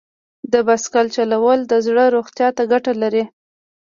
[0.51, 3.23] د بایسکل چلول د زړه روغتیا ته ګټه لري.